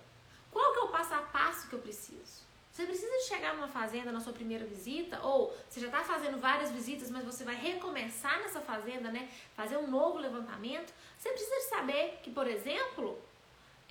[0.50, 2.42] Qual que é o passo a passo que eu preciso?
[2.72, 6.38] Você precisa de chegar numa fazenda na sua primeira visita, ou você já está fazendo
[6.38, 9.30] várias visitas, mas você vai recomeçar nessa fazenda, né?
[9.54, 10.92] Fazer um novo levantamento.
[11.18, 13.18] Você precisa saber que, por exemplo,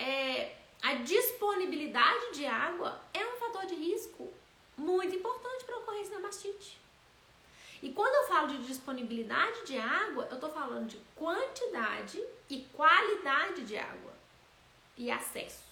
[0.00, 4.32] é, a disponibilidade de água é um fator de risco
[4.76, 6.81] muito importante para a ocorrência da mastite.
[7.82, 13.64] E quando eu falo de disponibilidade de água, eu estou falando de quantidade e qualidade
[13.64, 14.12] de água
[14.96, 15.64] e acesso,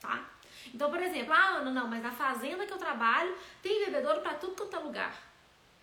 [0.00, 0.30] tá?
[0.72, 4.34] Então, por exemplo, ah, Ana, não, mas na fazenda que eu trabalho tem bebedouro para
[4.34, 5.32] tudo quanto é lugar.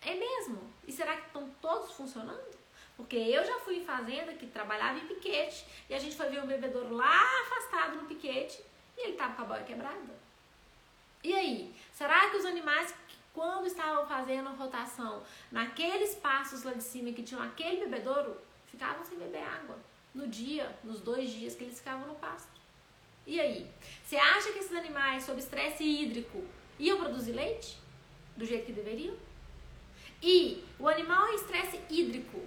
[0.00, 0.72] É mesmo?
[0.88, 2.58] E será que estão todos funcionando?
[2.96, 6.42] Porque eu já fui em fazenda que trabalhava em piquete e a gente foi ver
[6.42, 8.64] um bebedouro lá afastado no piquete
[8.96, 10.18] e ele tava com a boia quebrada.
[11.22, 12.94] E aí, será que os animais
[13.32, 19.18] quando estavam fazendo rotação naqueles passos lá de cima que tinham aquele bebedouro, ficavam sem
[19.18, 19.78] beber água
[20.14, 22.60] no dia, nos dois dias que eles ficavam no pasto.
[23.26, 23.70] E aí?
[24.04, 26.44] Você acha que esses animais, sob estresse hídrico,
[26.78, 27.78] iam produzir leite
[28.36, 29.16] do jeito que deveriam?
[30.22, 32.40] E o animal em estresse hídrico,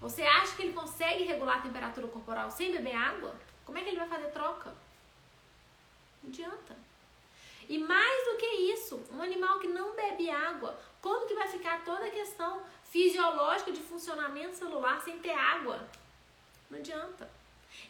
[0.00, 3.34] você acha que ele consegue regular a temperatura corporal sem beber água?
[3.64, 4.74] Como é que ele vai fazer troca?
[6.22, 6.76] Não adianta.
[7.72, 11.82] E mais do que isso, um animal que não bebe água, como que vai ficar
[11.82, 15.80] toda a questão fisiológica de funcionamento celular sem ter água?
[16.70, 17.30] Não adianta.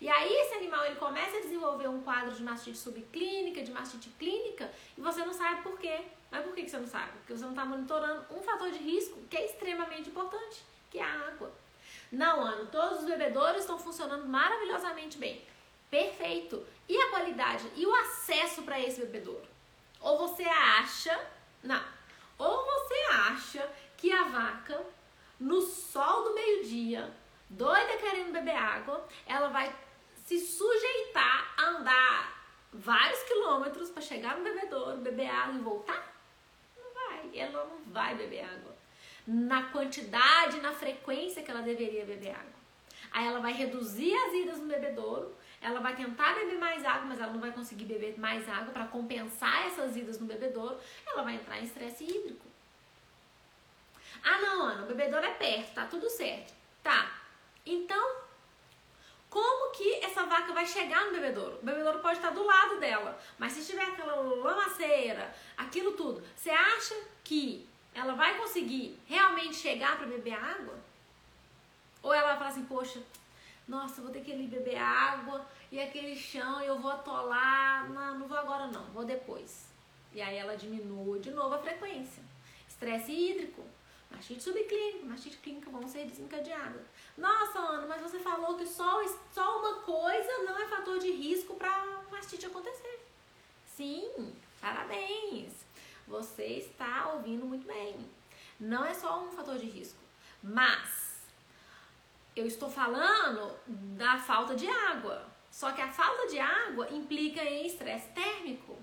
[0.01, 4.09] E aí esse animal ele começa a desenvolver um quadro de mastite subclínica, de mastite
[4.11, 6.03] clínica, e você não sabe por quê.
[6.31, 7.11] Mas por que você não sabe?
[7.19, 11.03] Porque você não está monitorando um fator de risco que é extremamente importante, que é
[11.03, 11.53] a água.
[12.13, 15.45] Não, Ano, todos os bebedouros estão funcionando maravilhosamente bem.
[15.91, 16.65] Perfeito.
[16.89, 17.69] E a qualidade?
[17.75, 19.51] E o acesso para esse bebedouro?
[20.03, 21.19] Ou você acha,
[21.63, 21.83] não,
[22.39, 24.85] ou você acha que a vaca,
[25.39, 27.13] no sol do meio-dia,
[27.49, 29.75] doida querendo beber água, ela vai
[30.25, 36.15] se sujeitar a andar vários quilômetros para chegar no bebedouro, beber água e voltar?
[36.77, 38.73] Não vai, ela não vai beber água
[39.27, 42.53] na quantidade, na frequência que ela deveria beber água.
[43.13, 47.21] Aí ela vai reduzir as idas no bebedouro ela vai tentar beber mais água, mas
[47.21, 51.37] ela não vai conseguir beber mais água para compensar essas idas no bebedouro, ela vai
[51.37, 52.45] entrar em estresse hídrico.
[54.25, 56.53] Ah, não, Ana, o bebedouro é perto, tá tudo certo.
[56.83, 57.13] Tá.
[57.65, 58.17] Então,
[59.31, 61.59] como que essa vaca vai chegar no bebedouro?
[61.63, 66.51] O bebedouro pode estar do lado dela, mas se tiver aquela lamaceira, aquilo tudo, você
[66.51, 70.79] acha que ela vai conseguir realmente chegar para beber água?
[72.03, 73.01] Ou ela vai falar assim, poxa,
[73.67, 77.89] nossa, vou ter que ali beber água e aquele chão eu vou atolar.
[77.91, 79.67] Não, não vou agora não, vou depois.
[80.13, 82.23] E aí ela diminui de novo a frequência.
[82.69, 83.63] Estresse hídrico.
[84.11, 86.83] Mastite subclínica, mastite clínica vão ser desencadeadas.
[87.17, 91.55] Nossa, Ana, mas você falou que só, só uma coisa não é fator de risco
[91.55, 93.01] para mastite acontecer.
[93.65, 95.65] Sim, parabéns.
[96.07, 97.97] Você está ouvindo muito bem.
[98.61, 99.99] Não é só um fator de risco,
[100.43, 101.12] mas
[102.35, 105.27] eu estou falando da falta de água.
[105.51, 108.79] Só que a falta de água implica em estresse térmico.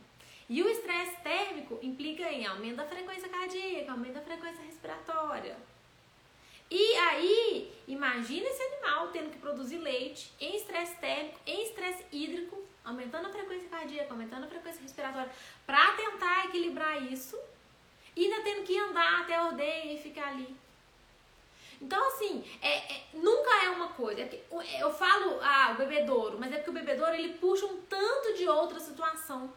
[0.48, 5.58] E o estresse térmico implica em aumento da frequência cardíaca, aumento da frequência respiratória.
[6.72, 12.64] E aí, imagina esse animal tendo que produzir leite em estresse térmico, em estresse hídrico,
[12.84, 15.32] aumentando a frequência cardíaca, aumentando a frequência respiratória,
[15.66, 17.40] para tentar equilibrar isso,
[18.16, 20.56] e ainda tendo que andar até a ordenha e ficar ali.
[21.82, 24.22] Então, assim, é, é, nunca é uma coisa.
[24.22, 24.44] É
[24.80, 28.48] eu falo, ah, o bebedouro, mas é porque o bebedouro ele puxa um tanto de
[28.48, 29.54] outra situação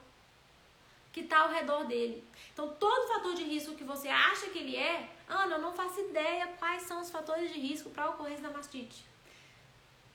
[1.13, 2.25] que está ao redor dele.
[2.53, 6.01] Então, todo fator de risco que você acha que ele é, Ana, eu não faço
[6.01, 9.05] ideia quais são os fatores de risco para ocorrência da mastite.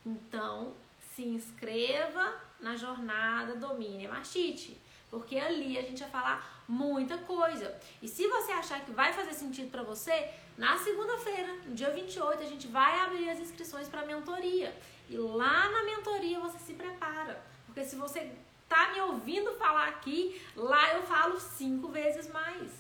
[0.06, 0.74] Então,
[1.14, 7.76] se inscreva na jornada Domine a Mastite, porque ali a gente vai falar muita coisa.
[8.02, 12.42] E se você achar que vai fazer sentido para você, na segunda-feira, no dia 28,
[12.42, 14.76] a gente vai abrir as inscrições para a mentoria.
[15.08, 18.32] E lá na mentoria você se prepara, porque se você
[18.68, 22.72] tá me ouvindo falar aqui, lá eu falo cinco vezes mais.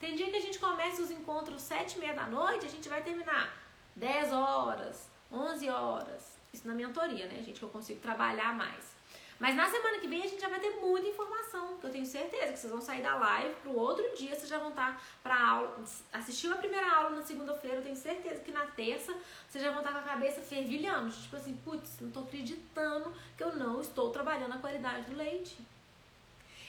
[0.00, 2.88] Tem dia que a gente começa os encontros sete e meia da noite, a gente
[2.88, 3.52] vai terminar
[3.96, 6.38] 10 horas, 11 horas.
[6.52, 8.95] Isso na mentoria, né, gente, que eu consigo trabalhar mais.
[9.38, 12.06] Mas na semana que vem a gente já vai ter muita informação, que eu tenho
[12.06, 15.00] certeza que vocês vão sair da live pro outro dia, vocês já vão estar tá
[15.22, 19.14] para aula, assistiu a primeira aula na segunda-feira, eu tenho certeza que na terça
[19.46, 23.12] vocês já vão estar tá com a cabeça fervilhando, tipo assim, putz, não tô acreditando
[23.36, 25.58] que eu não estou trabalhando a qualidade do leite.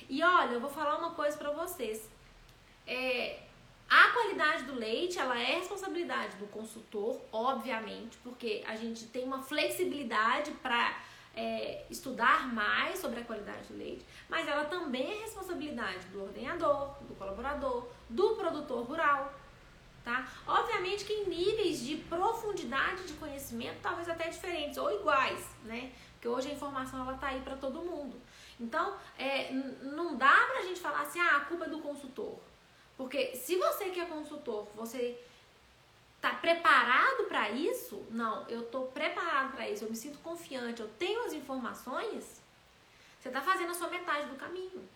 [0.10, 2.10] E olha, eu vou falar uma coisa para vocês.
[2.86, 3.40] É,
[3.90, 9.42] a qualidade do leite, ela é responsabilidade do consultor, obviamente, porque a gente tem uma
[9.42, 10.98] flexibilidade para
[11.38, 16.96] é, estudar mais sobre a qualidade do leite, mas ela também é responsabilidade do ordenador,
[17.04, 19.34] do colaborador, do produtor rural.
[20.04, 20.28] Tá?
[20.48, 25.92] Obviamente que em níveis de profundidade de conhecimento, talvez até diferentes ou iguais, né?
[26.14, 28.16] Porque hoje a informação ela tá aí para todo mundo.
[28.60, 32.40] Então, é, não dá pra gente falar assim, ah, a culpa é do consultor.
[32.96, 35.20] Porque se você que é consultor, você
[36.28, 38.06] tá preparado para isso?
[38.12, 42.42] Não, eu tô preparado para isso, eu me sinto confiante, eu tenho as informações.
[43.20, 44.88] Você tá fazendo a sua metade do caminho.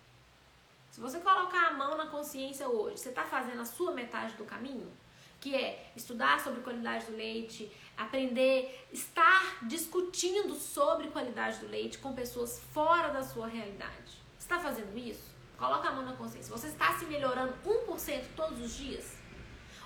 [0.90, 4.44] Se você colocar a mão na consciência hoje, você tá fazendo a sua metade do
[4.44, 4.92] caminho,
[5.40, 12.14] que é estudar sobre qualidade do leite, aprender, estar discutindo sobre qualidade do leite com
[12.14, 14.20] pessoas fora da sua realidade.
[14.38, 15.32] Está fazendo isso?
[15.56, 16.54] Coloca a mão na consciência.
[16.54, 19.21] Você está se melhorando 1% todos os dias?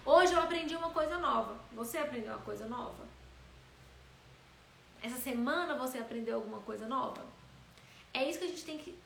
[0.06, 1.58] Hoje eu aprendi uma coisa nova.
[1.72, 3.04] Você aprendeu uma coisa nova?
[5.02, 7.26] Essa semana você aprendeu alguma coisa nova?
[8.14, 8.96] É isso que a gente tem que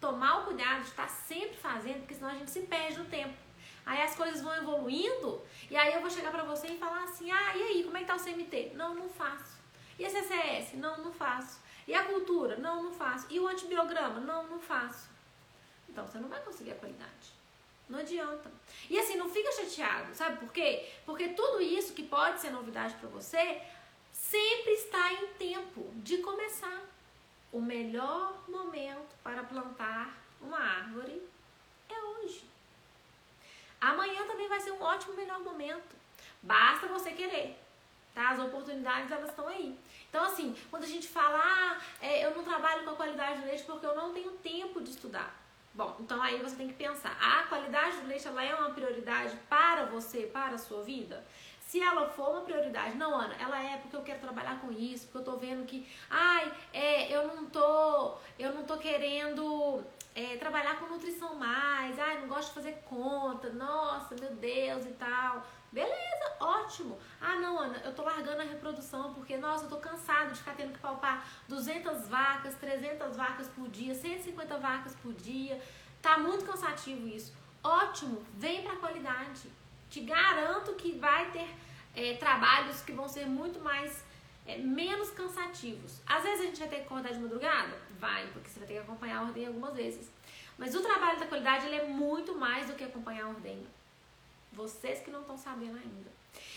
[0.00, 3.34] tomar o cuidado de estar sempre fazendo, porque senão a gente se perde no tempo.
[3.84, 7.32] Aí as coisas vão evoluindo e aí eu vou chegar pra você e falar assim:
[7.32, 8.74] ah, e aí, como é que tá o CMT?
[8.76, 9.58] Não, não faço.
[9.98, 10.74] E a CCS?
[10.74, 11.60] Não, não faço.
[11.88, 12.56] E a cultura?
[12.58, 13.26] Não, não faço.
[13.28, 14.20] E o antibiograma?
[14.20, 15.08] Não, não faço.
[15.88, 17.33] Então você não vai conseguir a qualidade.
[17.88, 18.50] Não adianta.
[18.88, 20.88] E assim, não fica chateado, sabe por quê?
[21.04, 23.60] Porque tudo isso que pode ser novidade para você
[24.12, 26.82] sempre está em tempo de começar.
[27.52, 31.22] O melhor momento para plantar uma árvore
[31.88, 32.44] é hoje.
[33.80, 35.94] Amanhã também vai ser um ótimo melhor momento.
[36.42, 37.58] Basta você querer.
[38.14, 38.30] Tá?
[38.30, 39.78] As oportunidades elas estão aí.
[40.08, 43.46] Então, assim, quando a gente fala, ah, é, eu não trabalho com a qualidade do
[43.46, 45.43] leite porque eu não tenho tempo de estudar.
[45.74, 49.36] Bom, então aí você tem que pensar, a qualidade do leite ela é uma prioridade
[49.48, 51.24] para você, para a sua vida?
[51.58, 55.06] Se ela for uma prioridade, não, Ana, ela é porque eu quero trabalhar com isso,
[55.06, 59.82] porque eu tô vendo que, ai, é, eu não tô, eu não tô querendo
[60.14, 64.92] é, trabalhar com nutrição mais, ai, não gosto de fazer conta, nossa, meu Deus e
[64.92, 65.44] tal.
[65.74, 66.96] Beleza, ótimo.
[67.20, 70.54] Ah, não, Ana, eu tô largando a reprodução porque, nossa, eu tô cansado de ficar
[70.54, 75.60] tendo que palpar 200 vacas, 300 vacas por dia, 150 vacas por dia.
[76.00, 77.34] Tá muito cansativo isso.
[77.60, 79.50] Ótimo, vem pra qualidade.
[79.90, 81.52] Te garanto que vai ter
[81.96, 84.04] é, trabalhos que vão ser muito mais,
[84.46, 86.00] é, menos cansativos.
[86.06, 87.76] Às vezes a gente vai ter que acordar de madrugada?
[87.98, 90.08] Vai, porque você vai ter que acompanhar a ordem algumas vezes.
[90.56, 93.66] Mas o trabalho da qualidade ele é muito mais do que acompanhar a ordem.
[94.54, 96.10] Vocês que não estão sabendo ainda.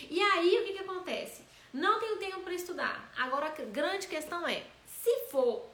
[0.10, 1.44] E aí o que, que acontece?
[1.74, 3.12] Não tenho tempo para estudar.
[3.18, 5.66] Agora a grande questão é, se for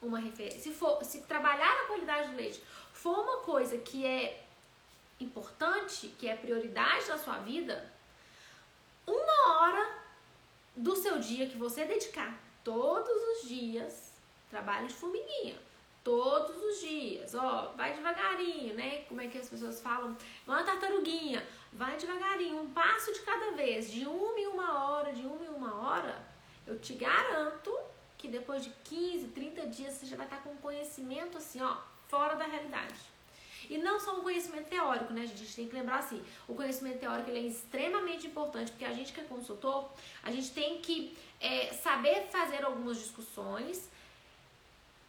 [0.00, 4.44] uma referência, se for, se trabalhar a qualidade do leite for uma coisa que é
[5.20, 7.90] importante, que é prioridade na sua vida,
[9.06, 10.02] uma hora
[10.76, 14.12] do seu dia que você dedicar todos os dias,
[14.50, 15.56] trabalho de formiguinha,
[16.04, 19.04] todos os dias, ó, vai devagarinho, né?
[19.08, 20.16] Como é que as pessoas falam?
[20.46, 25.22] Uma tartaruguinha, vai devagarinho, um passo de cada vez, de uma em uma hora, de
[25.22, 26.32] uma em uma hora,
[26.66, 27.76] eu te garanto
[28.18, 31.76] que depois de 15, 30 dias você já vai estar com conhecimento assim, ó,
[32.08, 32.94] fora da realidade.
[33.70, 35.22] E não só um conhecimento teórico, né?
[35.22, 38.92] A gente tem que lembrar assim, o conhecimento teórico ele é extremamente importante, porque a
[38.92, 39.90] gente que é consultor,
[40.22, 43.88] a gente tem que é, saber fazer algumas discussões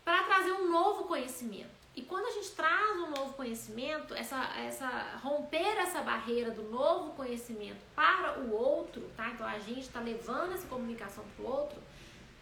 [0.04, 1.84] para trazer um novo conhecimento.
[1.96, 7.12] E quando a gente traz um novo conhecimento, essa, essa romper essa barreira do novo
[7.12, 9.30] conhecimento para o outro, tá?
[9.30, 11.80] Então a gente está levando essa comunicação para o outro,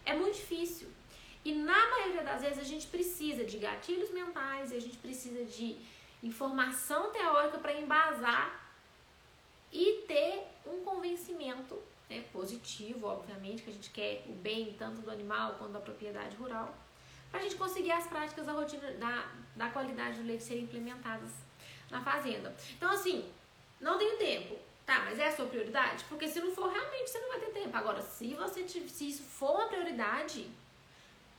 [0.06, 0.88] é muito difícil.
[1.44, 5.76] E na maioria das vezes a gente precisa de gatilhos mentais, a gente precisa de
[6.22, 8.74] informação teórica para embasar
[9.70, 15.10] e ter um convencimento né, positivo, obviamente, que a gente quer o bem tanto do
[15.10, 16.74] animal quanto da propriedade rural
[17.32, 19.26] para a gente conseguir as práticas da rotina da,
[19.56, 21.30] da qualidade do leite serem implementadas
[21.90, 22.54] na fazenda.
[22.76, 23.28] Então, assim,
[23.80, 24.56] não tenho tempo.
[24.84, 26.04] Tá, mas é a sua prioridade?
[26.08, 27.76] Porque se não for, realmente você não vai ter tempo.
[27.76, 30.50] Agora, se você se isso for uma prioridade,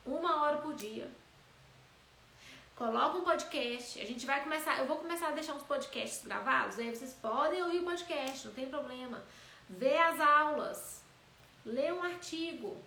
[0.05, 1.09] uma hora por dia.
[2.75, 4.01] Coloca um podcast.
[4.01, 4.79] A gente vai começar.
[4.79, 6.79] Eu vou começar a deixar uns podcasts gravados.
[6.79, 9.23] Aí vocês podem ouvir o podcast, não tem problema.
[9.69, 11.03] Vê as aulas.
[11.65, 12.77] Lê um artigo.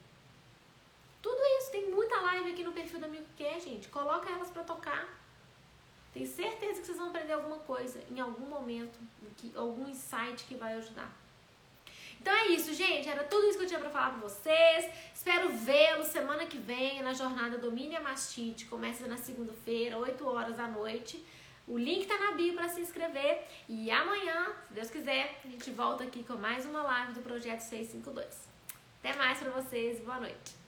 [1.27, 3.89] Tudo isso, tem muita live aqui no perfil da Amigo Quer, gente.
[3.89, 5.09] Coloca elas para tocar.
[6.13, 8.97] Tenho certeza que vocês vão aprender alguma coisa em algum momento,
[9.37, 11.11] que, algum insight que vai ajudar.
[12.21, 13.09] Então é isso, gente.
[13.09, 14.89] Era tudo isso que eu tinha para falar com vocês.
[15.13, 18.67] Espero vê-los semana que vem na jornada Domínio Mastite.
[18.67, 21.27] Começa na segunda-feira, 8 horas da noite.
[21.67, 23.45] O link tá na bio para se inscrever.
[23.69, 27.63] E amanhã, se Deus quiser, a gente volta aqui com mais uma live do Projeto
[27.63, 28.49] 652.
[29.01, 29.99] Até mais para vocês.
[29.99, 30.66] Boa noite.